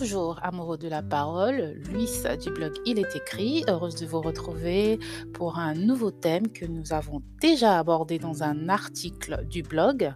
Bonjour 0.00 0.40
amoureux 0.42 0.78
de 0.78 0.88
la 0.88 1.02
parole, 1.02 1.74
Luis 1.90 2.22
du 2.42 2.50
blog 2.50 2.72
Il 2.86 2.98
est 2.98 3.14
écrit, 3.14 3.64
heureuse 3.68 3.96
de 3.96 4.06
vous 4.06 4.22
retrouver 4.22 4.98
pour 5.34 5.58
un 5.58 5.74
nouveau 5.74 6.10
thème 6.10 6.48
que 6.48 6.64
nous 6.64 6.94
avons 6.94 7.20
déjà 7.42 7.78
abordé 7.78 8.18
dans 8.18 8.42
un 8.42 8.70
article 8.70 9.44
du 9.44 9.62
blog. 9.62 10.14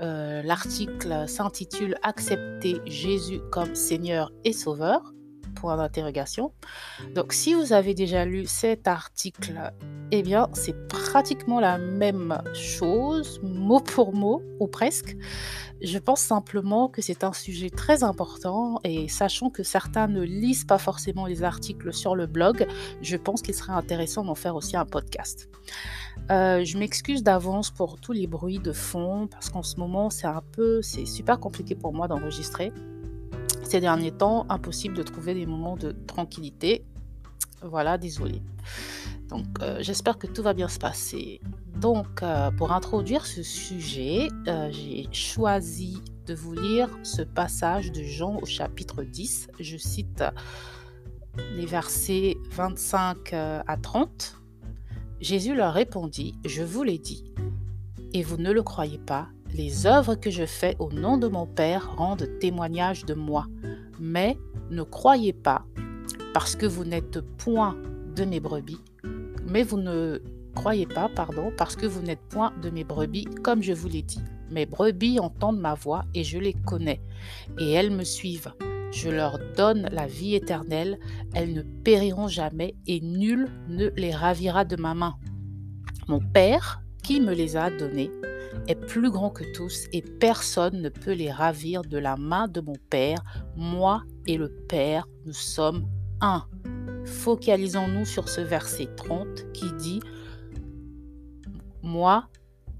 Euh, 0.00 0.40
l'article 0.42 1.28
s'intitule 1.28 1.96
Accepter 2.02 2.80
Jésus 2.86 3.40
comme 3.52 3.74
Seigneur 3.74 4.32
et 4.44 4.54
Sauveur 4.54 5.12
point 5.54 5.76
d'interrogation. 5.76 6.52
Donc 7.14 7.32
si 7.32 7.54
vous 7.54 7.72
avez 7.72 7.94
déjà 7.94 8.24
lu 8.24 8.46
cet 8.46 8.88
article, 8.88 9.72
eh 10.10 10.22
bien 10.22 10.48
c'est 10.52 10.88
pratiquement 10.88 11.60
la 11.60 11.78
même 11.78 12.40
chose, 12.54 13.40
mot 13.42 13.80
pour 13.80 14.14
mot, 14.14 14.42
ou 14.60 14.66
presque. 14.66 15.16
Je 15.82 15.98
pense 15.98 16.20
simplement 16.20 16.88
que 16.88 17.00
c'est 17.00 17.24
un 17.24 17.32
sujet 17.32 17.70
très 17.70 18.04
important 18.04 18.80
et 18.84 19.08
sachant 19.08 19.48
que 19.48 19.62
certains 19.62 20.08
ne 20.08 20.20
lisent 20.20 20.64
pas 20.64 20.78
forcément 20.78 21.26
les 21.26 21.42
articles 21.42 21.92
sur 21.92 22.14
le 22.14 22.26
blog, 22.26 22.66
je 23.00 23.16
pense 23.16 23.40
qu'il 23.40 23.54
serait 23.54 23.72
intéressant 23.72 24.24
d'en 24.24 24.34
faire 24.34 24.56
aussi 24.56 24.76
un 24.76 24.84
podcast. 24.84 25.48
Euh, 26.30 26.64
je 26.64 26.76
m'excuse 26.76 27.22
d'avance 27.22 27.70
pour 27.70 27.98
tous 27.98 28.12
les 28.12 28.26
bruits 28.26 28.58
de 28.58 28.72
fond 28.72 29.26
parce 29.26 29.48
qu'en 29.48 29.62
ce 29.62 29.76
moment 29.76 30.10
c'est 30.10 30.26
un 30.26 30.42
peu, 30.52 30.82
c'est 30.82 31.06
super 31.06 31.40
compliqué 31.40 31.74
pour 31.74 31.94
moi 31.94 32.08
d'enregistrer 32.08 32.72
ces 33.70 33.80
derniers 33.80 34.10
temps, 34.10 34.46
impossible 34.48 34.96
de 34.96 35.02
trouver 35.04 35.32
des 35.32 35.46
moments 35.46 35.76
de 35.76 35.92
tranquillité. 35.92 36.84
Voilà, 37.62 37.98
désolé. 37.98 38.42
Donc, 39.28 39.46
euh, 39.62 39.76
j'espère 39.80 40.18
que 40.18 40.26
tout 40.26 40.42
va 40.42 40.54
bien 40.54 40.66
se 40.66 40.80
passer. 40.80 41.40
Donc, 41.76 42.22
euh, 42.22 42.50
pour 42.50 42.72
introduire 42.72 43.26
ce 43.26 43.44
sujet, 43.44 44.26
euh, 44.48 44.72
j'ai 44.72 45.06
choisi 45.12 46.02
de 46.26 46.34
vous 46.34 46.52
lire 46.52 46.88
ce 47.04 47.22
passage 47.22 47.92
de 47.92 48.02
Jean 48.02 48.40
au 48.42 48.44
chapitre 48.44 49.04
10. 49.04 49.50
Je 49.60 49.76
cite 49.76 50.24
les 51.54 51.66
versets 51.66 52.38
25 52.50 53.32
à 53.32 53.76
30. 53.80 54.36
Jésus 55.20 55.54
leur 55.54 55.74
répondit, 55.74 56.34
Je 56.44 56.62
vous 56.62 56.82
l'ai 56.82 56.98
dit, 56.98 57.32
et 58.14 58.24
vous 58.24 58.36
ne 58.36 58.50
le 58.50 58.64
croyez 58.64 58.98
pas, 58.98 59.28
les 59.54 59.86
œuvres 59.86 60.14
que 60.14 60.30
je 60.30 60.46
fais 60.46 60.76
au 60.78 60.90
nom 60.90 61.18
de 61.18 61.28
mon 61.28 61.46
Père 61.46 61.96
rendent 61.96 62.28
témoignage 62.40 63.04
de 63.04 63.14
moi. 63.14 63.46
Mais 63.98 64.38
ne 64.70 64.82
croyez 64.82 65.32
pas, 65.32 65.64
parce 66.32 66.56
que 66.56 66.66
vous 66.66 66.84
n'êtes 66.84 67.20
point 67.38 67.76
de 68.14 68.24
mes 68.24 68.40
brebis, 68.40 68.80
mais 69.46 69.62
vous 69.62 69.78
ne 69.78 70.22
croyez 70.54 70.86
pas, 70.86 71.08
pardon, 71.08 71.52
parce 71.56 71.76
que 71.76 71.86
vous 71.86 72.02
n'êtes 72.02 72.22
point 72.28 72.52
de 72.62 72.70
mes 72.70 72.84
brebis, 72.84 73.26
comme 73.42 73.62
je 73.62 73.72
vous 73.72 73.88
l'ai 73.88 74.02
dit. 74.02 74.22
Mes 74.50 74.66
brebis 74.66 75.20
entendent 75.20 75.60
ma 75.60 75.74
voix 75.74 76.04
et 76.14 76.24
je 76.24 76.38
les 76.38 76.54
connais, 76.54 77.00
et 77.58 77.72
elles 77.72 77.90
me 77.90 78.04
suivent. 78.04 78.52
Je 78.92 79.08
leur 79.08 79.38
donne 79.56 79.88
la 79.92 80.06
vie 80.06 80.34
éternelle, 80.34 80.98
elles 81.34 81.54
ne 81.54 81.62
périront 81.62 82.26
jamais, 82.26 82.74
et 82.86 83.00
nul 83.00 83.48
ne 83.68 83.88
les 83.96 84.12
ravira 84.12 84.64
de 84.64 84.76
ma 84.76 84.94
main. 84.94 85.14
Mon 86.08 86.20
Père, 86.20 86.82
qui 87.04 87.20
me 87.20 87.32
les 87.32 87.56
a 87.56 87.70
donnés, 87.70 88.10
est 88.66 88.74
plus 88.74 89.10
grand 89.10 89.30
que 89.30 89.44
tous 89.54 89.86
et 89.92 90.02
personne 90.02 90.80
ne 90.80 90.88
peut 90.88 91.12
les 91.12 91.30
ravir 91.30 91.82
de 91.82 91.98
la 91.98 92.16
main 92.16 92.48
de 92.48 92.60
mon 92.60 92.76
Père. 92.90 93.22
Moi 93.56 94.02
et 94.26 94.36
le 94.36 94.48
Père, 94.68 95.06
nous 95.26 95.32
sommes 95.32 95.86
un. 96.20 96.44
Focalisons-nous 97.04 98.04
sur 98.04 98.28
ce 98.28 98.40
verset 98.40 98.88
30 98.96 99.52
qui 99.52 99.72
dit 99.74 100.00
Moi 101.82 102.28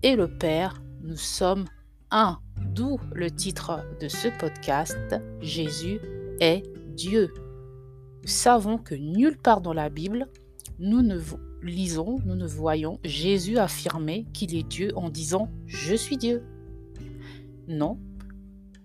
et 0.02 0.16
le 0.16 0.28
Père, 0.28 0.82
nous 1.02 1.16
sommes 1.16 1.66
un. 2.10 2.38
D'où 2.74 2.98
le 3.12 3.30
titre 3.30 3.80
de 4.00 4.08
ce 4.08 4.28
podcast 4.38 5.16
Jésus 5.40 6.00
est 6.40 6.62
Dieu. 6.94 7.32
Nous 8.22 8.28
savons 8.28 8.76
que 8.78 8.94
nulle 8.94 9.38
part 9.38 9.60
dans 9.60 9.72
la 9.72 9.88
Bible, 9.88 10.28
nous 10.78 11.02
ne 11.02 11.16
lisons, 11.62 12.18
nous 12.24 12.36
ne 12.36 12.46
voyons 12.46 12.98
Jésus 13.04 13.58
affirmer 13.58 14.26
qu'il 14.32 14.54
est 14.54 14.66
Dieu 14.66 14.92
en 14.96 15.10
disant⁇ 15.10 15.46
Je 15.66 15.94
suis 15.94 16.16
Dieu⁇ 16.16 16.44
Non, 17.68 17.98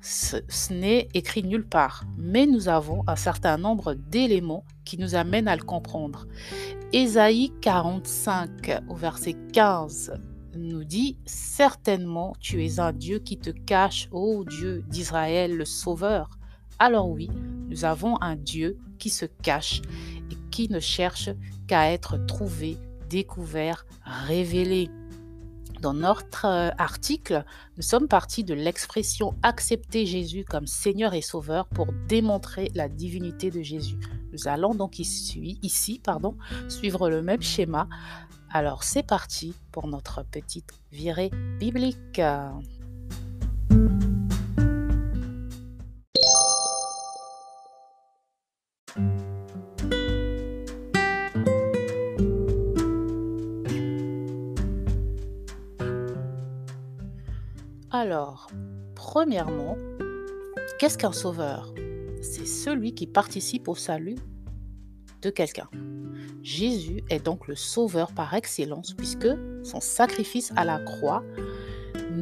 ce, 0.02 0.38
n'est 0.72 1.08
écrit 1.14 1.44
nulle 1.44 1.68
part, 1.68 2.04
mais 2.18 2.46
nous 2.46 2.70
avons 2.70 3.04
un 3.08 3.16
certain 3.16 3.58
nombre 3.58 3.96
d'éléments 3.96 4.64
qui 4.84 5.00
nous 5.00 5.16
amènent 5.16 5.48
à 5.48 5.56
le 5.56 5.64
comprendre. 5.64 6.28
Ésaïe 6.94 7.52
45 7.62 8.84
au 8.88 8.96
verset 8.96 9.36
15 9.54 10.14
nous 10.56 10.84
dit⁇ 10.84 11.18
Certainement 11.30 12.34
tu 12.40 12.64
es 12.64 12.80
un 12.80 12.94
Dieu 12.94 13.20
qui 13.20 13.38
te 13.38 13.50
cache, 13.50 14.08
ô 14.12 14.46
Dieu 14.46 14.84
d'Israël, 14.88 15.58
le 15.58 15.66
Sauveur. 15.66 16.30
Alors 16.78 17.10
oui, 17.10 17.30
nous 17.70 17.84
avons 17.84 18.22
un 18.22 18.36
Dieu 18.36 18.78
qui 19.00 19.10
se 19.10 19.26
cache 19.26 19.82
qui 20.56 20.70
ne 20.70 20.80
cherche 20.80 21.32
qu'à 21.68 21.92
être 21.92 22.16
trouvé, 22.28 22.78
découvert, 23.10 23.86
révélé. 24.06 24.90
Dans 25.82 25.94
notre 25.94 26.46
euh, 26.46 26.70
article, 26.78 27.44
nous 27.76 27.84
sommes 27.84 28.08
partis 28.08 28.46
de 28.46 28.54
l'expression 28.54 29.36
accepter 29.44 30.06
Jésus 30.06 30.46
comme 30.46 30.66
Seigneur 30.66 31.14
et 31.14 31.22
Sauveur 31.22 31.68
pour 31.68 31.88
démontrer 32.08 32.72
la 32.74 32.88
divinité 32.88 33.52
de 33.52 33.62
Jésus. 33.62 33.98
Nous 34.32 34.48
allons 34.48 34.74
donc 34.74 34.98
ici, 34.98 35.60
ici 35.62 36.00
pardon, 36.02 36.38
suivre 36.70 37.10
le 37.10 37.22
même 37.22 37.42
schéma. 37.42 37.90
Alors 38.50 38.84
c'est 38.84 39.06
parti 39.06 39.54
pour 39.74 39.88
notre 39.90 40.24
petite 40.24 40.72
virée 40.90 41.32
biblique. 41.60 42.22
Premièrement, 59.26 59.76
qu'est-ce 60.78 61.00
qu'un 61.00 61.12
sauveur? 61.12 61.74
C'est 62.22 62.46
celui 62.46 62.94
qui 62.94 63.08
participe 63.08 63.68
au 63.68 63.74
salut 63.74 64.18
de 65.24 65.32
quelqu'un. 65.32 65.68
Jésus 66.44 67.04
est 67.10 67.26
donc 67.26 67.48
le 67.48 67.56
sauveur 67.56 68.12
par 68.12 68.36
excellence 68.36 68.94
puisque 68.94 69.30
son 69.64 69.82
sacrifice 69.82 70.54
à 70.56 70.64
la 70.64 70.78
croix 70.78 71.24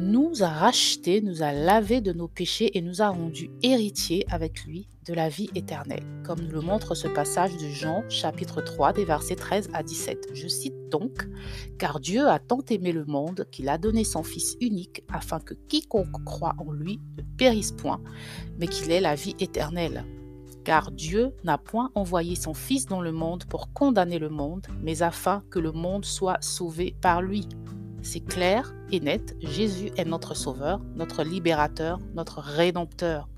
nous 0.04 0.42
a 0.42 0.48
rachetés, 0.48 1.22
nous 1.22 1.42
a 1.42 1.52
lavés 1.52 2.02
de 2.02 2.12
nos 2.12 2.28
péchés 2.28 2.76
et 2.76 2.82
nous 2.82 3.00
a 3.00 3.08
rendus 3.08 3.50
héritiers 3.62 4.26
avec 4.28 4.64
lui 4.64 4.86
de 5.06 5.14
la 5.14 5.30
vie 5.30 5.48
éternelle, 5.54 6.04
comme 6.24 6.40
nous 6.40 6.50
le 6.50 6.60
montre 6.60 6.94
ce 6.94 7.08
passage 7.08 7.56
de 7.56 7.68
Jean 7.68 8.04
chapitre 8.10 8.60
3 8.60 8.92
des 8.92 9.06
versets 9.06 9.34
13 9.34 9.70
à 9.72 9.82
17. 9.82 10.28
Je 10.34 10.46
cite 10.46 10.74
donc, 10.90 11.26
Car 11.78 12.00
Dieu 12.00 12.28
a 12.28 12.38
tant 12.38 12.60
aimé 12.68 12.92
le 12.92 13.06
monde 13.06 13.46
qu'il 13.50 13.68
a 13.70 13.78
donné 13.78 14.04
son 14.04 14.22
Fils 14.22 14.56
unique 14.60 15.02
afin 15.10 15.40
que 15.40 15.54
quiconque 15.54 16.22
croit 16.24 16.54
en 16.58 16.70
lui 16.70 17.00
ne 17.16 17.22
périsse 17.38 17.72
point, 17.72 18.02
mais 18.58 18.66
qu'il 18.66 18.90
ait 18.90 19.00
la 19.00 19.14
vie 19.14 19.34
éternelle. 19.40 20.04
Car 20.64 20.90
Dieu 20.90 21.32
n'a 21.44 21.56
point 21.56 21.90
envoyé 21.94 22.36
son 22.36 22.52
Fils 22.52 22.84
dans 22.84 23.00
le 23.00 23.12
monde 23.12 23.44
pour 23.46 23.72
condamner 23.72 24.18
le 24.18 24.28
monde, 24.28 24.66
mais 24.82 25.00
afin 25.00 25.42
que 25.50 25.58
le 25.58 25.72
monde 25.72 26.04
soit 26.04 26.42
sauvé 26.42 26.94
par 27.00 27.22
lui. 27.22 27.48
C'est 28.04 28.20
clair 28.20 28.74
et 28.92 29.00
net, 29.00 29.34
Jésus 29.40 29.90
est 29.96 30.04
notre 30.04 30.36
Sauveur, 30.36 30.78
notre 30.94 31.24
Libérateur, 31.24 31.98
notre 32.14 32.38
Rédempteur. 32.38 33.30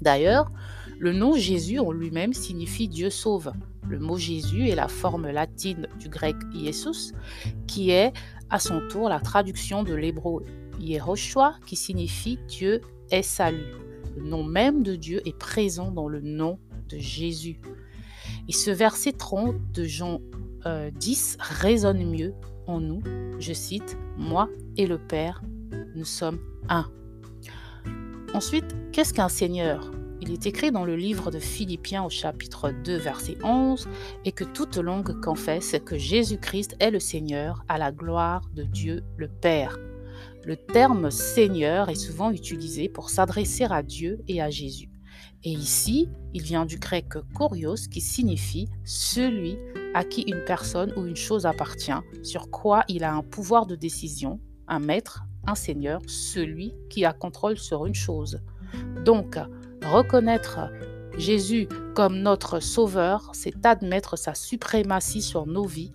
D'ailleurs, 0.00 0.50
le 0.98 1.12
nom 1.12 1.36
Jésus 1.36 1.78
en 1.78 1.92
lui-même 1.92 2.32
signifie 2.32 2.88
Dieu 2.88 3.10
sauve. 3.10 3.52
Le 3.86 3.98
mot 3.98 4.16
Jésus 4.16 4.68
est 4.70 4.74
la 4.74 4.88
forme 4.88 5.28
latine 5.28 5.86
du 5.98 6.08
grec 6.08 6.34
Jesus, 6.54 7.12
qui 7.66 7.90
est 7.90 8.14
à 8.48 8.58
son 8.58 8.80
tour 8.88 9.10
la 9.10 9.20
traduction 9.20 9.82
de 9.82 9.92
l'hébreu 9.92 10.46
Yehoshua, 10.80 11.56
qui 11.66 11.76
signifie 11.76 12.38
Dieu 12.48 12.80
est 13.10 13.22
salut. 13.22 13.74
Le 14.16 14.22
nom 14.22 14.44
même 14.44 14.82
de 14.82 14.96
Dieu 14.96 15.20
est 15.28 15.36
présent 15.36 15.90
dans 15.90 16.08
le 16.08 16.22
nom 16.22 16.58
de 16.88 16.96
Jésus. 16.96 17.60
Et 18.48 18.52
ce 18.52 18.70
verset 18.70 19.12
30 19.12 19.56
de 19.74 19.84
Jean 19.84 20.20
10 20.64 21.36
euh, 21.38 21.42
résonne 21.42 22.10
mieux 22.10 22.32
nous. 22.78 23.02
Je 23.40 23.52
cite, 23.52 23.98
Moi 24.16 24.48
et 24.76 24.86
le 24.86 24.98
Père, 24.98 25.42
nous 25.96 26.04
sommes 26.04 26.38
un. 26.68 26.86
Ensuite, 28.32 28.76
qu'est-ce 28.92 29.12
qu'un 29.12 29.28
Seigneur? 29.28 29.90
Il 30.20 30.32
est 30.32 30.46
écrit 30.46 30.70
dans 30.70 30.84
le 30.84 30.96
livre 30.96 31.30
de 31.30 31.38
Philippiens 31.38 32.04
au 32.04 32.10
chapitre 32.10 32.70
2, 32.70 32.96
verset 32.96 33.38
11, 33.42 33.88
et 34.24 34.32
que 34.32 34.44
toute 34.44 34.76
langue 34.76 35.18
confesse 35.20 35.74
que 35.84 35.96
Jésus-Christ 35.96 36.76
est 36.78 36.90
le 36.90 37.00
Seigneur 37.00 37.64
à 37.68 37.78
la 37.78 37.90
gloire 37.90 38.42
de 38.54 38.62
Dieu 38.62 39.02
le 39.16 39.28
Père. 39.28 39.78
Le 40.44 40.56
terme 40.56 41.10
Seigneur 41.10 41.88
est 41.88 41.94
souvent 41.94 42.30
utilisé 42.30 42.88
pour 42.88 43.10
s'adresser 43.10 43.64
à 43.64 43.82
Dieu 43.82 44.20
et 44.28 44.42
à 44.42 44.50
Jésus. 44.50 44.90
Et 45.42 45.50
ici, 45.50 46.08
il 46.34 46.42
vient 46.42 46.66
du 46.66 46.78
grec 46.78 47.14
kurios 47.34 47.88
qui 47.90 48.02
signifie 48.02 48.68
celui 48.84 49.56
à 49.94 50.04
qui 50.04 50.22
une 50.22 50.44
personne 50.44 50.92
ou 50.96 51.06
une 51.06 51.16
chose 51.16 51.46
appartient, 51.46 51.92
sur 52.22 52.50
quoi 52.50 52.84
il 52.88 53.04
a 53.04 53.12
un 53.12 53.22
pouvoir 53.22 53.66
de 53.66 53.74
décision, 53.74 54.40
un 54.68 54.78
maître, 54.78 55.24
un 55.46 55.54
seigneur, 55.54 56.00
celui 56.06 56.74
qui 56.88 57.04
a 57.04 57.12
contrôle 57.12 57.58
sur 57.58 57.86
une 57.86 57.94
chose. 57.94 58.40
Donc, 59.04 59.38
reconnaître 59.84 60.70
Jésus 61.16 61.68
comme 61.94 62.20
notre 62.20 62.60
Sauveur, 62.60 63.30
c'est 63.34 63.66
admettre 63.66 64.16
sa 64.16 64.34
suprématie 64.34 65.22
sur 65.22 65.46
nos 65.46 65.66
vies, 65.66 65.92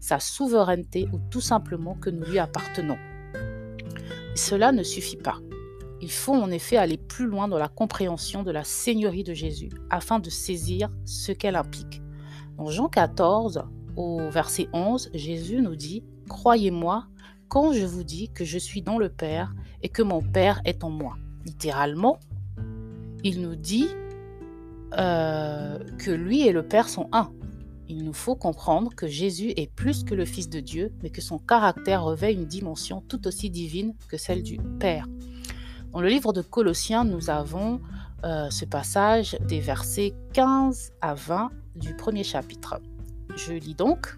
sa 0.00 0.18
souveraineté 0.18 1.08
ou 1.12 1.20
tout 1.30 1.40
simplement 1.40 1.94
que 1.94 2.10
nous 2.10 2.24
lui 2.24 2.38
appartenons. 2.38 2.98
cela 4.34 4.70
ne 4.70 4.82
suffit 4.82 5.16
pas. 5.16 5.38
Il 6.02 6.10
faut 6.10 6.34
en 6.34 6.50
effet 6.50 6.76
aller 6.76 6.98
plus 6.98 7.26
loin 7.26 7.48
dans 7.48 7.58
la 7.58 7.68
compréhension 7.68 8.42
de 8.42 8.50
la 8.50 8.64
Seigneurie 8.64 9.24
de 9.24 9.32
Jésus 9.32 9.70
afin 9.88 10.18
de 10.18 10.28
saisir 10.28 10.90
ce 11.06 11.32
qu'elle 11.32 11.56
implique. 11.56 12.02
Dans 12.56 12.70
Jean 12.70 12.88
14, 12.88 13.64
au 13.96 14.30
verset 14.30 14.68
11, 14.72 15.10
Jésus 15.12 15.60
nous 15.60 15.76
dit 15.76 16.02
Croyez-moi 16.28 17.06
quand 17.48 17.72
je 17.72 17.84
vous 17.84 18.02
dis 18.02 18.30
que 18.30 18.44
je 18.44 18.58
suis 18.58 18.82
dans 18.82 18.98
le 18.98 19.08
Père 19.08 19.54
et 19.82 19.88
que 19.88 20.02
mon 20.02 20.22
Père 20.22 20.60
est 20.64 20.82
en 20.82 20.90
moi. 20.90 21.16
Littéralement, 21.44 22.18
il 23.24 23.42
nous 23.42 23.56
dit 23.56 23.88
euh, 24.96 25.78
que 25.98 26.10
lui 26.10 26.46
et 26.46 26.52
le 26.52 26.62
Père 26.62 26.88
sont 26.88 27.08
un. 27.12 27.30
Il 27.88 28.04
nous 28.04 28.14
faut 28.14 28.34
comprendre 28.34 28.94
que 28.94 29.06
Jésus 29.06 29.52
est 29.56 29.70
plus 29.70 30.02
que 30.02 30.14
le 30.14 30.24
Fils 30.24 30.48
de 30.48 30.60
Dieu, 30.60 30.92
mais 31.02 31.10
que 31.10 31.20
son 31.20 31.38
caractère 31.38 32.02
revêt 32.02 32.32
une 32.32 32.46
dimension 32.46 33.02
tout 33.06 33.26
aussi 33.28 33.50
divine 33.50 33.94
que 34.08 34.16
celle 34.16 34.42
du 34.42 34.58
Père. 34.80 35.06
Dans 35.92 36.00
le 36.00 36.08
livre 36.08 36.32
de 36.32 36.42
Colossiens, 36.42 37.04
nous 37.04 37.30
avons 37.30 37.80
euh, 38.24 38.48
ce 38.50 38.64
passage 38.64 39.36
des 39.46 39.60
versets 39.60 40.14
15 40.32 40.92
à 41.00 41.14
20 41.14 41.50
du 41.76 41.94
premier 41.94 42.24
chapitre. 42.24 42.80
Je 43.36 43.52
lis 43.52 43.74
donc. 43.74 44.16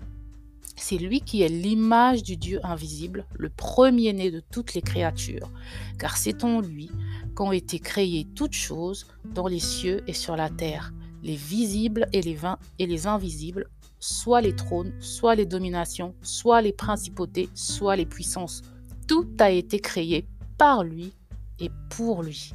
C'est 0.77 0.97
lui 0.97 1.21
qui 1.21 1.43
est 1.43 1.49
l'image 1.49 2.23
du 2.23 2.37
Dieu 2.37 2.61
invisible, 2.63 3.27
le 3.37 3.49
premier-né 3.49 4.31
de 4.31 4.41
toutes 4.53 4.75
les 4.75 4.83
créatures, 4.83 5.51
car 5.99 6.17
c'est 6.17 6.45
en 6.45 6.61
lui 6.61 6.89
qu'ont 7.35 7.51
été 7.51 7.81
créées 7.81 8.29
toutes 8.37 8.53
choses 8.53 9.07
dans 9.25 9.49
les 9.49 9.59
cieux 9.59 10.03
et 10.07 10.13
sur 10.13 10.37
la 10.37 10.49
terre, 10.49 10.93
les 11.23 11.35
visibles 11.35 12.07
et 12.13 12.23
les, 12.23 12.39
et 12.79 12.87
les 12.87 13.07
invisibles, 13.09 13.69
soit 13.99 14.41
les 14.41 14.55
trônes, 14.55 14.93
soit 15.01 15.35
les 15.35 15.47
dominations, 15.47 16.15
soit 16.23 16.63
les 16.63 16.73
principautés, 16.73 17.49
soit 17.55 17.97
les 17.97 18.07
puissances. 18.07 18.63
Tout 19.09 19.29
a 19.41 19.51
été 19.51 19.81
créé 19.81 20.29
par 20.59 20.85
lui 20.85 21.13
et 21.59 21.71
pour 21.91 22.23
lui. 22.23 22.55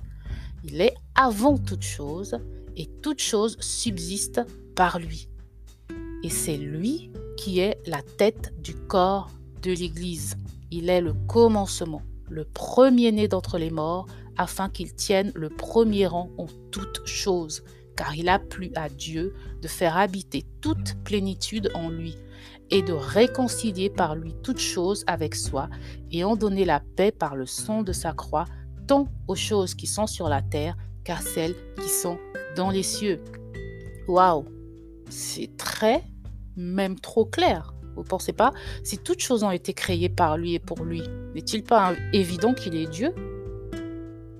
Il 0.63 0.79
est 0.79 0.95
avant 1.15 1.57
toute 1.57 1.83
chose 1.83 2.37
et 2.77 2.87
toute 3.01 3.19
chose 3.19 3.57
subsiste 3.59 4.41
par 4.75 4.99
lui. 4.99 5.29
Et 6.23 6.29
c'est 6.29 6.57
lui 6.57 7.11
qui 7.37 7.59
est 7.59 7.79
la 7.85 8.01
tête 8.01 8.53
du 8.61 8.75
corps 8.75 9.29
de 9.61 9.71
l'Église. 9.71 10.35
Il 10.71 10.89
est 10.89 11.01
le 11.01 11.13
commencement, 11.27 12.01
le 12.29 12.45
premier-né 12.45 13.27
d'entre 13.27 13.57
les 13.57 13.69
morts, 13.69 14.07
afin 14.37 14.69
qu'il 14.69 14.93
tienne 14.93 15.31
le 15.35 15.49
premier 15.49 16.07
rang 16.07 16.29
en 16.37 16.47
toutes 16.71 17.05
choses, 17.05 17.63
car 17.95 18.15
il 18.15 18.29
a 18.29 18.39
plu 18.39 18.71
à 18.75 18.89
Dieu 18.89 19.33
de 19.61 19.67
faire 19.67 19.97
habiter 19.97 20.45
toute 20.61 20.95
plénitude 21.03 21.69
en 21.75 21.89
lui, 21.89 22.17
et 22.69 22.81
de 22.81 22.93
réconcilier 22.93 23.89
par 23.89 24.15
lui 24.15 24.33
toutes 24.41 24.59
choses 24.59 25.03
avec 25.05 25.35
soi, 25.35 25.69
et 26.11 26.23
en 26.23 26.35
donner 26.35 26.65
la 26.65 26.79
paix 26.79 27.11
par 27.11 27.35
le 27.35 27.45
son 27.45 27.83
de 27.83 27.91
sa 27.91 28.13
croix, 28.13 28.45
tant 28.87 29.07
aux 29.27 29.35
choses 29.35 29.75
qui 29.75 29.87
sont 29.87 30.07
sur 30.07 30.29
la 30.29 30.41
terre 30.41 30.75
qu'à 31.03 31.17
celles 31.17 31.55
qui 31.81 31.89
sont 31.89 32.17
dans 32.55 32.69
les 32.69 32.83
cieux. 32.83 33.21
Waouh, 34.07 34.45
c'est 35.09 35.55
très 35.57 36.03
même 36.55 36.99
trop 36.99 37.25
clair. 37.25 37.73
Vous 37.95 38.03
pensez 38.03 38.33
pas? 38.33 38.53
Si 38.83 38.97
toutes 38.97 39.19
choses 39.19 39.43
ont 39.43 39.51
été 39.51 39.73
créées 39.73 40.09
par 40.09 40.37
lui 40.37 40.55
et 40.55 40.59
pour 40.59 40.83
lui, 40.83 41.03
n'est-il 41.35 41.63
pas 41.63 41.93
évident 42.11 42.53
qu'il 42.53 42.75
est 42.75 42.87
Dieu? 42.87 43.13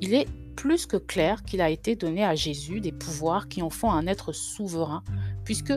Il 0.02 0.14
est 0.14 0.28
plus 0.56 0.86
que 0.86 0.98
clair 0.98 1.44
qu'il 1.44 1.62
a 1.62 1.70
été 1.70 1.96
donné 1.96 2.24
à 2.24 2.36
Jésus 2.36 2.80
des 2.80 2.92
pouvoirs 2.92 3.48
qui 3.48 3.62
en 3.62 3.70
font 3.70 3.92
un 3.92 4.08
être 4.08 4.32
souverain, 4.32 5.04
puisque 5.44 5.74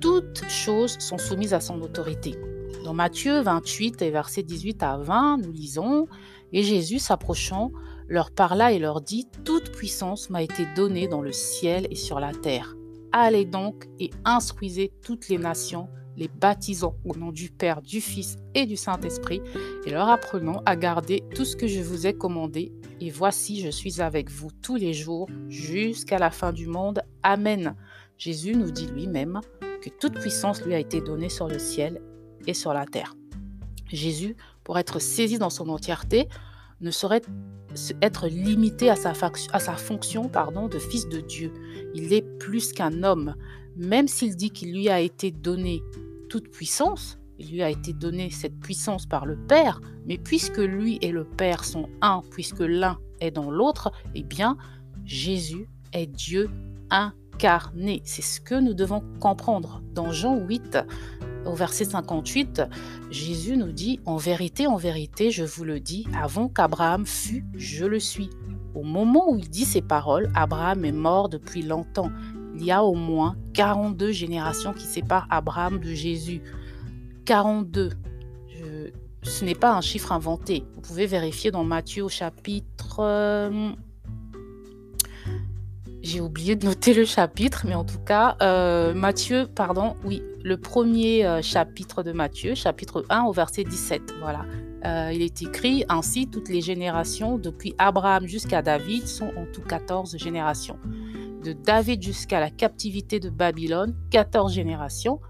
toutes 0.00 0.44
choses 0.48 0.98
sont 0.98 1.18
soumises 1.18 1.54
à 1.54 1.60
son 1.60 1.80
autorité. 1.82 2.36
Dans 2.84 2.94
Matthieu 2.94 3.40
28 3.42 4.02
et 4.02 4.10
versets 4.10 4.42
18 4.42 4.82
à 4.82 4.96
20, 4.96 5.38
nous 5.38 5.52
lisons 5.52 6.06
Et 6.52 6.62
Jésus 6.62 6.98
s'approchant 6.98 7.70
leur 8.08 8.30
parla 8.30 8.72
et 8.72 8.78
leur 8.78 9.00
dit 9.02 9.28
Toute 9.44 9.70
puissance 9.72 10.30
m'a 10.30 10.42
été 10.42 10.66
donnée 10.74 11.06
dans 11.06 11.20
le 11.20 11.32
ciel 11.32 11.86
et 11.90 11.96
sur 11.96 12.18
la 12.18 12.32
terre. 12.32 12.74
Allez 13.12 13.44
donc 13.44 13.88
et 13.98 14.10
instruisez 14.24 14.92
toutes 15.02 15.28
les 15.28 15.38
nations, 15.38 15.88
les 16.16 16.28
baptisant 16.28 16.94
au 17.04 17.16
nom 17.16 17.32
du 17.32 17.50
Père, 17.50 17.82
du 17.82 18.00
Fils 18.00 18.36
et 18.54 18.66
du 18.66 18.76
Saint-Esprit, 18.76 19.42
et 19.84 19.90
leur 19.90 20.08
apprenant 20.08 20.62
à 20.64 20.76
garder 20.76 21.24
tout 21.34 21.44
ce 21.44 21.56
que 21.56 21.66
je 21.66 21.80
vous 21.80 22.06
ai 22.06 22.12
commandé. 22.12 22.72
Et 23.00 23.10
voici, 23.10 23.60
je 23.60 23.70
suis 23.70 24.00
avec 24.00 24.30
vous 24.30 24.50
tous 24.62 24.76
les 24.76 24.92
jours 24.92 25.28
jusqu'à 25.48 26.18
la 26.18 26.30
fin 26.30 26.52
du 26.52 26.66
monde. 26.66 27.02
Amen. 27.22 27.74
Jésus 28.16 28.54
nous 28.54 28.70
dit 28.70 28.86
lui-même 28.86 29.40
que 29.82 29.88
toute 29.88 30.20
puissance 30.20 30.62
lui 30.62 30.74
a 30.74 30.78
été 30.78 31.00
donnée 31.00 31.30
sur 31.30 31.48
le 31.48 31.58
ciel 31.58 32.00
et 32.46 32.54
sur 32.54 32.72
la 32.74 32.86
terre. 32.86 33.14
Jésus, 33.88 34.36
pour 34.62 34.78
être 34.78 35.00
saisi 35.00 35.38
dans 35.38 35.50
son 35.50 35.68
entièreté, 35.68 36.28
ne 36.80 36.90
saurait 36.90 37.22
être 38.02 38.26
limité 38.26 38.90
à 38.90 38.96
sa, 38.96 39.14
fonction 39.14 40.28
pardon, 40.28 40.68
de 40.68 40.78
fils 40.78 41.08
de 41.08 41.20
Dieu. 41.20 41.52
Il 41.94 42.12
est 42.12 42.22
plus 42.38 42.72
qu'un 42.72 43.02
homme. 43.02 43.34
Même 43.76 44.08
s'il 44.08 44.36
dit 44.36 44.50
qu'il 44.50 44.72
lui 44.72 44.88
a 44.88 45.00
été 45.00 45.30
donné 45.30 45.82
toute 46.28 46.50
puissance, 46.50 47.18
il 47.38 47.52
lui 47.52 47.62
a 47.62 47.70
été 47.70 47.92
donné 47.92 48.30
cette 48.30 48.58
puissance 48.60 49.06
par 49.06 49.24
le 49.24 49.36
Père, 49.36 49.80
mais 50.06 50.18
puisque 50.18 50.58
lui 50.58 50.98
et 51.00 51.10
le 51.10 51.24
Père 51.24 51.64
sont 51.64 51.88
un, 52.02 52.22
puisque 52.30 52.60
l'un 52.60 52.98
est 53.20 53.30
dans 53.30 53.50
l'autre, 53.50 53.92
eh 54.14 54.22
bien, 54.22 54.56
Jésus 55.04 55.66
est 55.92 56.06
Dieu 56.06 56.50
incarné. 56.90 58.02
C'est 58.04 58.22
ce 58.22 58.40
que 58.40 58.54
nous 58.54 58.74
devons 58.74 59.02
comprendre. 59.20 59.82
Dans 59.94 60.12
Jean 60.12 60.36
8, 60.36 60.78
au 61.46 61.54
verset 61.54 61.84
58, 61.84 62.62
Jésus 63.10 63.56
nous 63.56 63.72
dit, 63.72 64.00
En 64.06 64.16
vérité, 64.16 64.66
en 64.66 64.76
vérité, 64.76 65.30
je 65.30 65.44
vous 65.44 65.64
le 65.64 65.80
dis, 65.80 66.06
avant 66.20 66.48
qu'Abraham 66.48 67.06
fût, 67.06 67.44
je 67.54 67.86
le 67.86 67.98
suis. 67.98 68.30
Au 68.74 68.82
moment 68.82 69.30
où 69.30 69.36
il 69.36 69.48
dit 69.48 69.64
ces 69.64 69.82
paroles, 69.82 70.30
Abraham 70.34 70.84
est 70.84 70.92
mort 70.92 71.28
depuis 71.28 71.62
longtemps. 71.62 72.10
Il 72.54 72.64
y 72.64 72.70
a 72.70 72.84
au 72.84 72.94
moins 72.94 73.36
42 73.54 74.12
générations 74.12 74.72
qui 74.72 74.84
séparent 74.84 75.26
Abraham 75.30 75.78
de 75.78 75.92
Jésus. 75.92 76.42
42. 77.24 77.90
ce 79.22 79.44
n'est 79.44 79.54
pas 79.54 79.72
un 79.72 79.80
chiffre 79.80 80.12
inventé. 80.12 80.64
Vous 80.74 80.80
pouvez 80.80 81.06
vérifier 81.06 81.50
dans 81.50 81.64
Matthieu 81.64 82.04
au 82.04 82.08
chapitre... 82.08 83.00
Euh, 83.00 83.70
j'ai 86.02 86.20
oublié 86.20 86.56
de 86.56 86.64
noter 86.64 86.94
le 86.94 87.04
chapitre, 87.04 87.64
mais 87.66 87.74
en 87.74 87.84
tout 87.84 87.98
cas, 87.98 88.36
euh, 88.40 88.94
Matthieu, 88.94 89.46
pardon, 89.46 89.96
oui, 90.04 90.22
le 90.42 90.56
premier 90.56 91.24
euh, 91.26 91.42
chapitre 91.42 92.02
de 92.02 92.12
Matthieu, 92.12 92.54
chapitre 92.54 93.04
1 93.10 93.24
au 93.24 93.32
verset 93.32 93.64
17. 93.64 94.14
Voilà. 94.20 94.44
Euh, 94.84 95.12
il 95.12 95.22
est 95.22 95.42
écrit 95.42 95.84
Ainsi, 95.88 96.26
toutes 96.28 96.48
les 96.48 96.60
générations, 96.60 97.38
depuis 97.38 97.74
Abraham 97.78 98.26
jusqu'à 98.26 98.62
David, 98.62 99.06
sont 99.06 99.32
en 99.36 99.46
tout 99.52 99.62
14 99.62 100.16
générations. 100.16 100.78
De 101.44 101.52
David 101.52 102.02
jusqu'à 102.02 102.40
la 102.40 102.50
captivité 102.50 103.20
de 103.20 103.30
Babylone, 103.30 103.94
14 104.10 104.52
générations. 104.52 105.20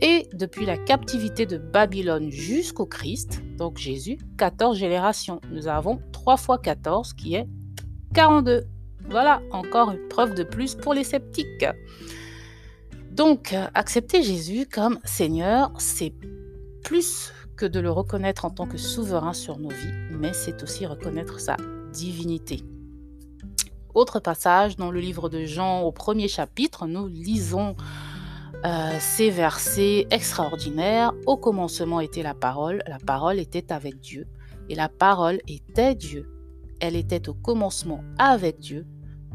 Et 0.00 0.28
depuis 0.32 0.64
la 0.64 0.76
captivité 0.76 1.44
de 1.44 1.58
Babylone 1.58 2.30
jusqu'au 2.30 2.86
Christ, 2.86 3.42
donc 3.56 3.78
Jésus, 3.78 4.18
14 4.38 4.78
générations. 4.78 5.40
Nous 5.50 5.66
avons 5.66 6.00
3 6.12 6.36
fois 6.36 6.58
14 6.58 7.14
qui 7.14 7.34
est 7.34 7.48
42. 8.14 8.64
Voilà, 9.10 9.40
encore 9.50 9.90
une 9.90 10.06
preuve 10.08 10.34
de 10.34 10.44
plus 10.44 10.74
pour 10.74 10.94
les 10.94 11.02
sceptiques. 11.02 11.66
Donc, 13.18 13.52
accepter 13.74 14.22
Jésus 14.22 14.64
comme 14.72 15.00
Seigneur, 15.02 15.72
c'est 15.78 16.14
plus 16.84 17.32
que 17.56 17.66
de 17.66 17.80
le 17.80 17.90
reconnaître 17.90 18.44
en 18.44 18.50
tant 18.50 18.68
que 18.68 18.78
souverain 18.78 19.32
sur 19.32 19.58
nos 19.58 19.70
vies, 19.70 19.92
mais 20.12 20.32
c'est 20.32 20.62
aussi 20.62 20.86
reconnaître 20.86 21.40
sa 21.40 21.56
divinité. 21.92 22.62
Autre 23.92 24.20
passage 24.20 24.76
dans 24.76 24.92
le 24.92 25.00
livre 25.00 25.28
de 25.28 25.46
Jean 25.46 25.80
au 25.80 25.90
premier 25.90 26.28
chapitre, 26.28 26.86
nous 26.86 27.08
lisons 27.08 27.74
euh, 28.64 28.96
ces 29.00 29.30
versets 29.30 30.06
extraordinaires. 30.12 31.12
Au 31.26 31.36
commencement 31.36 31.98
était 31.98 32.22
la 32.22 32.34
parole, 32.34 32.84
la 32.86 33.00
parole 33.00 33.40
était 33.40 33.72
avec 33.72 33.98
Dieu, 33.98 34.28
et 34.68 34.76
la 34.76 34.88
parole 34.88 35.40
était 35.48 35.96
Dieu. 35.96 36.30
Elle 36.78 36.94
était 36.94 37.28
au 37.28 37.34
commencement 37.34 38.04
avec 38.16 38.60
Dieu, 38.60 38.86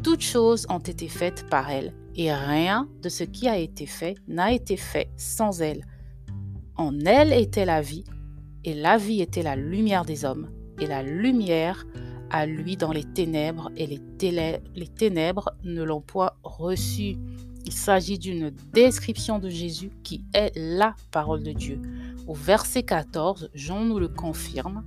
toutes 0.03 0.21
choses 0.21 0.65
ont 0.69 0.79
été 0.79 1.09
faites 1.09 1.49
par 1.49 1.69
elle, 1.69 1.93
et 2.15 2.33
rien 2.33 2.87
de 3.01 3.09
ce 3.09 3.23
qui 3.23 3.47
a 3.47 3.57
été 3.57 3.85
fait 3.85 4.15
n'a 4.27 4.51
été 4.51 4.77
fait 4.77 5.09
sans 5.17 5.61
elle. 5.61 5.85
En 6.75 6.99
elle 7.01 7.33
était 7.33 7.65
la 7.65 7.81
vie, 7.81 8.03
et 8.63 8.73
la 8.73 8.97
vie 8.97 9.21
était 9.21 9.43
la 9.43 9.55
lumière 9.55 10.05
des 10.05 10.25
hommes, 10.25 10.49
et 10.79 10.87
la 10.87 11.03
lumière 11.03 11.85
a 12.29 12.45
lui 12.45 12.77
dans 12.77 12.91
les 12.91 13.03
ténèbres, 13.03 13.71
et 13.77 13.85
les, 13.87 14.59
les 14.75 14.87
ténèbres 14.87 15.51
ne 15.63 15.83
l'ont 15.83 16.01
point 16.01 16.31
reçue. 16.43 17.17
Il 17.65 17.71
s'agit 17.71 18.17
d'une 18.17 18.51
description 18.73 19.39
de 19.39 19.49
Jésus 19.49 19.91
qui 20.03 20.25
est 20.33 20.51
la 20.55 20.95
parole 21.11 21.43
de 21.43 21.51
Dieu. 21.51 21.79
Au 22.27 22.33
verset 22.33 22.83
14, 22.83 23.51
Jean 23.53 23.85
nous 23.85 23.99
le 23.99 24.07
confirme. 24.07 24.83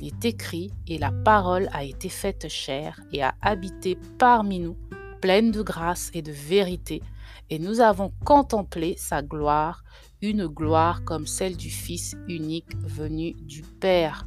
Il 0.00 0.08
est 0.08 0.24
écrit, 0.24 0.70
et 0.86 0.98
la 0.98 1.10
parole 1.10 1.68
a 1.72 1.84
été 1.84 2.08
faite 2.08 2.48
chair 2.48 3.00
et 3.12 3.22
a 3.22 3.34
habité 3.42 3.96
parmi 4.18 4.60
nous, 4.60 4.76
pleine 5.20 5.50
de 5.50 5.62
grâce 5.62 6.10
et 6.14 6.22
de 6.22 6.32
vérité, 6.32 7.02
et 7.50 7.58
nous 7.58 7.80
avons 7.80 8.12
contemplé 8.24 8.94
sa 8.98 9.22
gloire, 9.22 9.84
une 10.20 10.46
gloire 10.46 11.04
comme 11.04 11.26
celle 11.26 11.56
du 11.56 11.70
Fils 11.70 12.16
unique 12.28 12.76
venu 12.76 13.34
du 13.34 13.62
Père. 13.62 14.26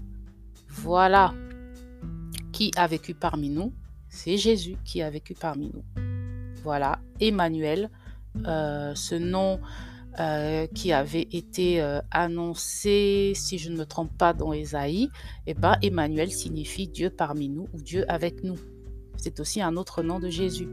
Voilà 0.67 1.33
qui 2.51 2.71
a 2.75 2.88
vécu 2.88 3.13
parmi 3.13 3.50
nous. 3.50 3.74
C'est 4.10 4.38
Jésus 4.38 4.75
qui 4.86 5.01
a 5.01 5.10
vécu 5.10 5.33
parmi 5.33 5.71
nous. 5.74 5.83
Voilà, 6.63 7.00
Emmanuel, 7.19 7.89
euh, 8.45 8.93
ce 8.95 9.15
nom 9.15 9.60
euh, 10.19 10.67
qui 10.67 10.91
avait 10.91 11.27
été 11.31 11.81
euh, 11.81 12.01
annoncé, 12.12 13.33
si 13.36 13.57
je 13.57 13.69
ne 13.69 13.77
me 13.77 13.86
trompe 13.86 14.15
pas, 14.17 14.33
dans 14.33 14.53
Ésaïe, 14.53 15.10
eh 15.48 15.53
ben, 15.53 15.77
Emmanuel 15.81 16.31
signifie 16.31 16.88
Dieu 16.88 17.10
parmi 17.10 17.50
nous 17.50 17.67
ou 17.74 17.81
Dieu 17.81 18.05
avec 18.10 18.43
nous. 18.43 18.60
C'est 19.21 19.39
aussi 19.39 19.61
un 19.61 19.77
autre 19.77 20.01
nom 20.01 20.19
de 20.19 20.29
Jésus. 20.29 20.67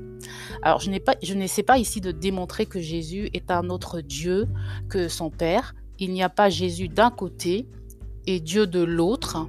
Alors, 0.62 0.80
je, 0.80 0.90
pas, 0.98 1.14
je 1.22 1.34
n'essaie 1.34 1.62
pas 1.62 1.76
ici 1.76 2.00
de 2.00 2.12
démontrer 2.12 2.64
que 2.64 2.80
Jésus 2.80 3.28
est 3.34 3.50
un 3.50 3.68
autre 3.68 4.00
Dieu 4.00 4.48
que 4.88 5.08
son 5.08 5.28
Père. 5.28 5.74
Il 5.98 6.12
n'y 6.14 6.22
a 6.22 6.30
pas 6.30 6.48
Jésus 6.48 6.88
d'un 6.88 7.10
côté 7.10 7.68
et 8.26 8.40
Dieu 8.40 8.66
de 8.66 8.80
l'autre. 8.80 9.46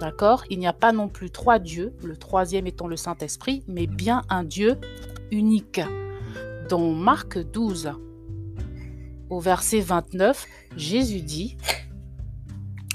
D'accord? 0.00 0.42
Il 0.50 0.58
n'y 0.58 0.66
a 0.66 0.72
pas 0.72 0.90
non 0.90 1.08
plus 1.08 1.30
trois 1.30 1.60
dieux, 1.60 1.94
le 2.02 2.16
troisième 2.16 2.66
étant 2.66 2.88
le 2.88 2.96
Saint-Esprit, 2.96 3.62
mais 3.68 3.86
bien 3.86 4.22
un 4.28 4.42
Dieu 4.42 4.76
unique. 5.30 5.80
Dans 6.68 6.90
Marc 6.90 7.38
12, 7.38 7.92
au 9.30 9.38
verset 9.38 9.78
29, 9.78 10.46
Jésus 10.76 11.20
dit, 11.20 11.56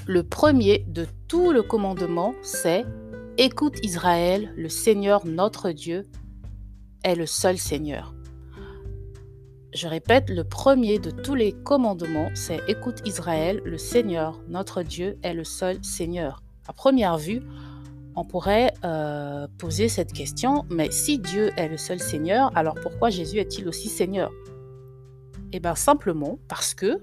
Le 0.06 0.22
premier 0.22 0.84
de 0.88 1.06
tout 1.26 1.52
le 1.52 1.62
commandement, 1.62 2.34
c'est 2.42 2.84
Écoute 3.38 3.78
Israël, 3.82 4.52
le 4.58 4.68
Seigneur 4.68 5.26
notre 5.26 5.70
Dieu 5.70 6.04
est 7.02 7.14
le 7.14 7.24
seul 7.24 7.56
Seigneur. 7.56 8.14
Je 9.72 9.88
répète, 9.88 10.28
le 10.28 10.44
premier 10.44 10.98
de 10.98 11.10
tous 11.10 11.34
les 11.34 11.52
commandements, 11.52 12.28
c'est 12.34 12.60
Écoute 12.68 13.00
Israël, 13.06 13.62
le 13.64 13.78
Seigneur 13.78 14.38
notre 14.48 14.82
Dieu 14.82 15.18
est 15.22 15.32
le 15.32 15.44
seul 15.44 15.82
Seigneur. 15.82 16.42
À 16.68 16.74
première 16.74 17.16
vue, 17.16 17.40
on 18.16 18.24
pourrait 18.26 18.74
euh, 18.84 19.46
poser 19.56 19.88
cette 19.88 20.12
question, 20.12 20.66
mais 20.68 20.90
si 20.90 21.18
Dieu 21.18 21.52
est 21.56 21.68
le 21.68 21.78
seul 21.78 22.00
Seigneur, 22.00 22.54
alors 22.54 22.74
pourquoi 22.82 23.08
Jésus 23.08 23.38
est-il 23.38 23.66
aussi 23.66 23.88
Seigneur? 23.88 24.30
Eh 25.52 25.58
bien 25.58 25.74
simplement 25.74 26.38
parce 26.48 26.74
que 26.74 27.00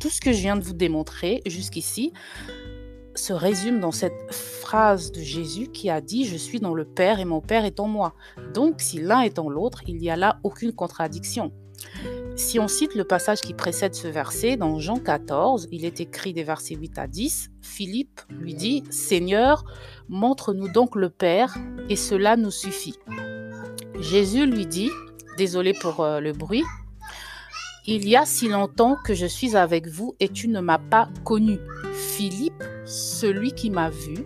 tout 0.00 0.08
ce 0.08 0.22
que 0.22 0.32
je 0.32 0.38
viens 0.38 0.56
de 0.56 0.62
vous 0.62 0.72
démontrer 0.72 1.42
jusqu'ici 1.44 2.14
se 3.14 3.32
résume 3.32 3.80
dans 3.80 3.92
cette 3.92 4.32
phrase 4.32 5.12
de 5.12 5.20
Jésus 5.20 5.68
qui 5.68 5.90
a 5.90 6.00
dit⁇ 6.00 6.24
Je 6.26 6.36
suis 6.36 6.60
dans 6.60 6.74
le 6.74 6.84
Père 6.84 7.20
et 7.20 7.24
mon 7.24 7.40
Père 7.40 7.64
est 7.64 7.80
en 7.80 7.88
moi⁇ 7.88 8.14
Donc 8.52 8.80
si 8.80 9.00
l'un 9.00 9.20
est 9.20 9.38
en 9.38 9.48
l'autre, 9.48 9.82
il 9.86 9.96
n'y 9.96 10.10
a 10.10 10.16
là 10.16 10.38
aucune 10.42 10.72
contradiction. 10.72 11.52
Si 12.36 12.58
on 12.58 12.68
cite 12.68 12.94
le 12.94 13.04
passage 13.04 13.40
qui 13.40 13.52
précède 13.52 13.94
ce 13.94 14.08
verset, 14.08 14.56
dans 14.56 14.78
Jean 14.78 14.96
14, 14.96 15.68
il 15.70 15.84
est 15.84 16.00
écrit 16.00 16.32
des 16.32 16.44
versets 16.44 16.74
8 16.74 16.98
à 16.98 17.06
10, 17.06 17.50
Philippe 17.60 18.20
lui 18.30 18.54
dit, 18.54 18.84
Seigneur, 18.90 19.64
montre-nous 20.08 20.68
donc 20.68 20.96
le 20.96 21.10
Père, 21.10 21.54
et 21.88 21.96
cela 21.96 22.36
nous 22.36 22.50
suffit. 22.50 22.98
Jésus 24.00 24.46
lui 24.46 24.66
dit, 24.66 24.90
désolé 25.36 25.74
pour 25.74 26.00
euh, 26.00 26.20
le 26.20 26.32
bruit, 26.32 26.64
Il 27.86 28.08
y 28.08 28.14
a 28.14 28.24
si 28.24 28.48
longtemps 28.48 28.96
que 29.04 29.12
je 29.12 29.26
suis 29.26 29.56
avec 29.56 29.88
vous 29.88 30.14
et 30.20 30.28
tu 30.28 30.46
ne 30.46 30.60
m'as 30.60 30.78
pas 30.78 31.08
connu. 31.24 31.58
Philippe, 31.92 32.62
celui 32.84 33.52
qui 33.52 33.70
m'a 33.70 33.90
vu, 33.90 34.16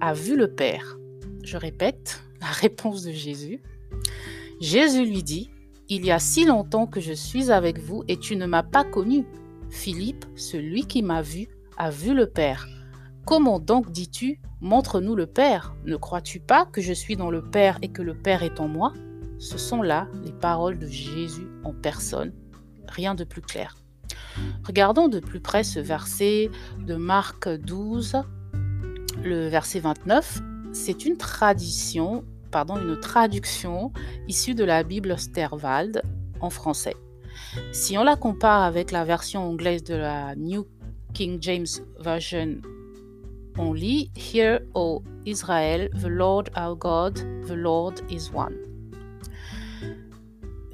a 0.00 0.14
vu 0.14 0.36
le 0.36 0.52
Père. 0.52 0.98
Je 1.44 1.56
répète 1.56 2.22
la 2.40 2.46
réponse 2.50 3.04
de 3.04 3.12
Jésus. 3.12 3.62
Jésus 4.60 5.04
lui 5.04 5.22
dit, 5.22 5.50
il 5.88 6.04
y 6.04 6.10
a 6.10 6.18
si 6.18 6.44
longtemps 6.44 6.86
que 6.86 7.00
je 7.00 7.12
suis 7.12 7.50
avec 7.50 7.78
vous 7.78 8.04
et 8.08 8.16
tu 8.16 8.36
ne 8.36 8.46
m'as 8.46 8.62
pas 8.62 8.84
connu. 8.84 9.24
Philippe, 9.70 10.24
celui 10.36 10.86
qui 10.86 11.02
m'a 11.02 11.22
vu, 11.22 11.48
a 11.76 11.90
vu 11.90 12.14
le 12.14 12.26
Père. 12.26 12.68
Comment 13.24 13.60
donc 13.60 13.90
dis-tu, 13.90 14.40
montre-nous 14.60 15.14
le 15.14 15.26
Père? 15.26 15.74
Ne 15.84 15.96
crois-tu 15.96 16.40
pas 16.40 16.66
que 16.66 16.80
je 16.80 16.92
suis 16.92 17.16
dans 17.16 17.30
le 17.30 17.42
Père 17.42 17.78
et 17.82 17.88
que 17.88 18.02
le 18.02 18.14
Père 18.14 18.42
est 18.42 18.60
en 18.60 18.68
moi? 18.68 18.92
Ce 19.38 19.56
sont 19.56 19.82
là 19.82 20.08
les 20.24 20.32
paroles 20.32 20.78
de 20.78 20.86
Jésus 20.86 21.48
en 21.64 21.72
personne. 21.72 22.32
Rien 22.88 23.14
de 23.14 23.24
plus 23.24 23.42
clair. 23.42 23.79
Regardons 24.64 25.08
de 25.08 25.20
plus 25.20 25.40
près 25.40 25.64
ce 25.64 25.80
verset 25.80 26.50
de 26.86 26.94
Marc 26.94 27.48
12, 27.48 28.16
le 29.22 29.48
verset 29.48 29.80
29. 29.80 30.42
C'est 30.72 31.04
une 31.04 31.16
tradition 31.16 32.24
pardon, 32.50 32.76
une 32.76 32.98
traduction 32.98 33.92
issue 34.28 34.54
de 34.54 34.64
la 34.64 34.82
Bible 34.82 35.18
Sterwald 35.18 36.02
en 36.40 36.50
français. 36.50 36.96
Si 37.72 37.96
on 37.96 38.04
la 38.04 38.16
compare 38.16 38.62
avec 38.62 38.90
la 38.90 39.04
version 39.04 39.48
anglaise 39.48 39.82
de 39.84 39.94
la 39.94 40.34
New 40.36 40.66
King 41.14 41.38
James 41.40 41.66
Version, 41.98 42.60
on 43.58 43.72
lit 43.72 44.10
Hear, 44.16 44.60
O 44.74 45.02
Israel, 45.26 45.90
the 46.00 46.06
Lord 46.08 46.50
our 46.56 46.76
God, 46.76 47.16
the 47.46 47.54
Lord 47.54 48.00
is 48.10 48.30
one. 48.34 48.56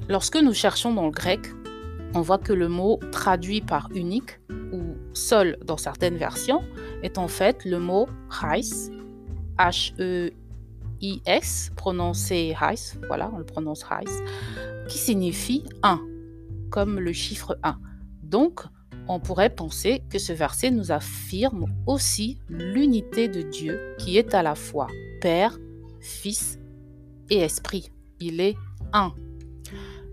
Lorsque 0.09 0.37
nous 0.37 0.53
cherchons 0.53 0.93
dans 0.93 1.05
le 1.05 1.11
grec, 1.11 1.41
on 2.13 2.21
voit 2.21 2.37
que 2.37 2.53
le 2.53 2.67
mot 2.67 2.99
traduit 3.11 3.61
par 3.61 3.89
unique 3.93 4.39
ou 4.71 4.95
seul 5.13 5.57
dans 5.63 5.77
certaines 5.77 6.17
versions 6.17 6.63
est 7.03 7.17
en 7.17 7.27
fait 7.27 7.65
le 7.65 7.79
mot 7.79 8.07
Hais, 8.41 8.91
H-E 9.57 10.31
IS, 11.01 11.71
prononcé 11.75 12.55
Heis, 12.59 12.97
voilà, 13.07 13.29
on 13.33 13.37
le 13.37 13.45
prononce 13.45 13.83
Heis, 13.83 14.23
qui 14.87 14.97
signifie 14.97 15.63
1, 15.83 16.01
comme 16.69 16.99
le 16.99 17.13
chiffre 17.13 17.57
1. 17.63 17.77
Donc, 18.23 18.61
on 19.07 19.19
pourrait 19.19 19.53
penser 19.53 20.03
que 20.09 20.19
ce 20.19 20.33
verset 20.33 20.71
nous 20.71 20.91
affirme 20.91 21.65
aussi 21.85 22.39
l'unité 22.49 23.27
de 23.29 23.41
Dieu 23.41 23.95
qui 23.97 24.17
est 24.17 24.33
à 24.33 24.43
la 24.43 24.55
fois 24.55 24.87
Père, 25.21 25.57
Fils 25.99 26.59
et 27.29 27.39
Esprit. 27.39 27.91
Il 28.19 28.41
est 28.41 28.55
un. 28.91 29.13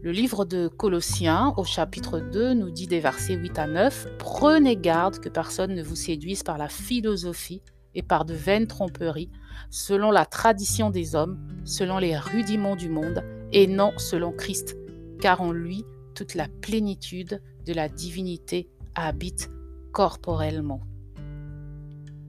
Le 0.05 0.13
livre 0.13 0.45
de 0.45 0.69
Colossiens 0.69 1.55
au 1.57 1.65
chapitre 1.65 2.21
2 2.21 2.53
nous 2.53 2.71
dit 2.71 2.87
des 2.87 3.01
versets 3.01 3.37
8 3.37 3.59
à 3.59 3.67
9, 3.67 4.09
Prenez 4.19 4.77
garde 4.77 5.19
que 5.19 5.31
personne 5.31 5.75
ne 5.75 5.83
vous 5.83 5.97
séduise 5.97 6.43
par 6.43 6.59
la 6.59 6.69
philosophie 6.69 7.63
et 7.95 8.03
par 8.03 8.27
de 8.27 8.35
vaines 8.35 8.67
tromperies, 8.67 9.31
selon 9.71 10.11
la 10.11 10.27
tradition 10.27 10.91
des 10.91 11.15
hommes, 11.15 11.39
selon 11.65 11.97
les 11.97 12.19
rudiments 12.19 12.77
du 12.77 12.91
monde, 12.91 13.25
et 13.51 13.67
non 13.67 13.93
selon 13.97 14.31
Christ, 14.31 14.77
car 15.23 15.41
en 15.41 15.53
lui 15.53 15.87
toute 16.15 16.35
la 16.35 16.49
plénitude 16.49 17.41
de 17.65 17.73
la 17.73 17.89
divinité 17.89 18.69
habite 18.95 19.51
corporellement. 19.91 20.83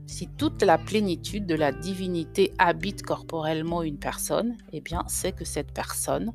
Si 0.06 0.28
toute 0.38 0.62
la 0.62 0.78
plénitude 0.78 1.44
de 1.44 1.54
la 1.54 1.72
divinité 1.72 2.54
habite 2.56 3.02
corporellement 3.02 3.82
une 3.82 3.98
personne, 3.98 4.56
eh 4.72 4.80
bien 4.80 5.04
c'est 5.08 5.32
que 5.32 5.44
cette 5.44 5.72
personne 5.72 6.32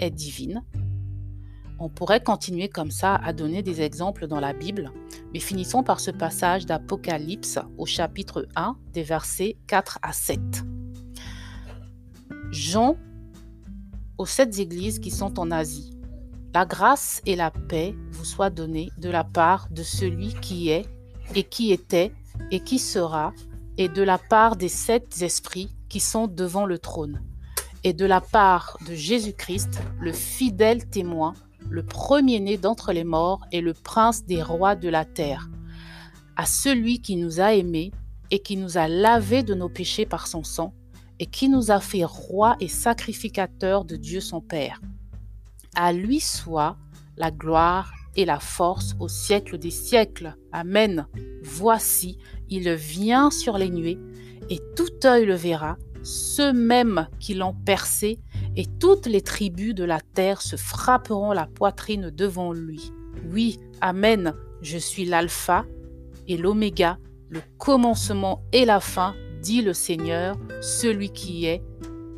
est 0.00 0.10
divine 0.10 0.64
on 1.80 1.88
pourrait 1.88 2.22
continuer 2.22 2.68
comme 2.68 2.90
ça 2.90 3.16
à 3.16 3.32
donner 3.32 3.62
des 3.62 3.80
exemples 3.80 4.26
dans 4.26 4.38
la 4.38 4.52
Bible, 4.52 4.92
mais 5.32 5.40
finissons 5.40 5.82
par 5.82 5.98
ce 5.98 6.10
passage 6.10 6.66
d'Apocalypse 6.66 7.58
au 7.78 7.86
chapitre 7.86 8.46
1 8.54 8.76
des 8.92 9.02
versets 9.02 9.56
4 9.66 9.98
à 10.02 10.12
7. 10.12 10.40
Jean 12.50 12.96
aux 14.18 14.26
sept 14.26 14.58
églises 14.58 14.98
qui 14.98 15.10
sont 15.10 15.40
en 15.40 15.50
Asie. 15.50 15.96
La 16.52 16.66
grâce 16.66 17.22
et 17.24 17.36
la 17.36 17.50
paix 17.50 17.94
vous 18.10 18.26
soient 18.26 18.50
données 18.50 18.90
de 18.98 19.08
la 19.08 19.24
part 19.24 19.68
de 19.70 19.82
celui 19.82 20.34
qui 20.34 20.68
est 20.68 20.84
et 21.34 21.44
qui 21.44 21.72
était 21.72 22.12
et 22.50 22.60
qui 22.60 22.78
sera, 22.78 23.32
et 23.78 23.88
de 23.88 24.02
la 24.02 24.18
part 24.18 24.56
des 24.56 24.68
sept 24.68 25.22
esprits 25.22 25.74
qui 25.88 26.00
sont 26.00 26.26
devant 26.26 26.66
le 26.66 26.78
trône, 26.78 27.22
et 27.84 27.94
de 27.94 28.04
la 28.04 28.20
part 28.20 28.76
de 28.86 28.94
Jésus-Christ, 28.94 29.80
le 30.00 30.12
fidèle 30.12 30.86
témoin 30.86 31.34
le 31.70 31.84
premier-né 31.84 32.58
d'entre 32.58 32.92
les 32.92 33.04
morts 33.04 33.46
et 33.52 33.60
le 33.60 33.72
prince 33.72 34.24
des 34.24 34.42
rois 34.42 34.74
de 34.74 34.88
la 34.88 35.04
terre, 35.04 35.48
à 36.36 36.44
celui 36.44 37.00
qui 37.00 37.16
nous 37.16 37.40
a 37.40 37.54
aimés 37.54 37.92
et 38.30 38.40
qui 38.40 38.56
nous 38.56 38.76
a 38.76 38.88
lavés 38.88 39.42
de 39.42 39.54
nos 39.54 39.68
péchés 39.68 40.06
par 40.06 40.26
son 40.26 40.44
sang, 40.44 40.74
et 41.18 41.26
qui 41.26 41.48
nous 41.48 41.70
a 41.70 41.80
fait 41.80 42.04
rois 42.04 42.56
et 42.60 42.68
sacrificateurs 42.68 43.84
de 43.84 43.96
Dieu 43.96 44.20
son 44.20 44.40
Père. 44.40 44.80
À 45.74 45.92
lui 45.92 46.20
soit 46.20 46.76
la 47.16 47.30
gloire 47.30 47.92
et 48.16 48.24
la 48.24 48.40
force 48.40 48.96
au 48.98 49.08
siècle 49.08 49.58
des 49.58 49.70
siècles. 49.70 50.34
Amen. 50.52 51.06
Voici, 51.42 52.18
il 52.48 52.72
vient 52.72 53.30
sur 53.30 53.58
les 53.58 53.70
nuées, 53.70 53.98
et 54.48 54.60
tout 54.76 54.90
œil 55.04 55.26
le 55.26 55.34
verra, 55.34 55.76
ceux 56.02 56.52
mêmes 56.52 57.06
qui 57.18 57.34
l'ont 57.34 57.54
percé, 57.54 58.18
et 58.56 58.66
toutes 58.78 59.06
les 59.06 59.22
tribus 59.22 59.74
de 59.74 59.84
la 59.84 60.00
terre 60.00 60.42
se 60.42 60.56
frapperont 60.56 61.32
la 61.32 61.46
poitrine 61.46 62.10
devant 62.10 62.52
lui. 62.52 62.92
Oui, 63.30 63.58
Amen, 63.80 64.34
je 64.60 64.76
suis 64.76 65.04
l'alpha 65.06 65.64
et 66.28 66.36
l'oméga, 66.36 66.98
le 67.28 67.40
commencement 67.58 68.42
et 68.52 68.64
la 68.64 68.80
fin, 68.80 69.14
dit 69.40 69.62
le 69.62 69.72
Seigneur, 69.72 70.36
celui 70.60 71.10
qui 71.10 71.46
est 71.46 71.62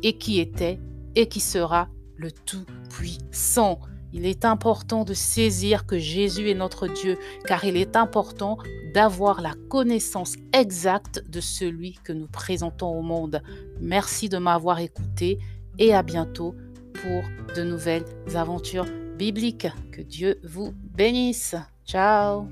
et 0.01 0.17
qui 0.17 0.39
était 0.39 0.79
et 1.15 1.27
qui 1.27 1.39
sera 1.39 1.87
le 2.17 2.31
Tout-Puissant. 2.31 3.79
Il 4.11 4.25
est 4.25 4.45
important 4.45 5.05
de 5.05 5.13
saisir 5.13 5.87
que 5.87 5.97
Jésus 5.97 6.49
est 6.49 6.55
notre 6.55 6.87
Dieu, 6.87 7.17
car 7.45 7.63
il 7.65 7.77
est 7.77 7.95
important 7.95 8.57
d'avoir 8.93 9.41
la 9.41 9.53
connaissance 9.69 10.35
exacte 10.53 11.23
de 11.27 11.41
celui 11.41 11.93
que 12.03 12.13
nous 12.13 12.27
présentons 12.27 12.89
au 12.89 13.01
monde. 13.01 13.41
Merci 13.79 14.29
de 14.29 14.37
m'avoir 14.37 14.79
écouté 14.79 15.39
et 15.79 15.93
à 15.93 16.03
bientôt 16.03 16.55
pour 16.93 17.23
de 17.55 17.63
nouvelles 17.63 18.05
aventures 18.35 18.85
bibliques. 19.17 19.67
Que 19.91 20.01
Dieu 20.01 20.39
vous 20.43 20.73
bénisse. 20.95 21.55
Ciao 21.85 22.47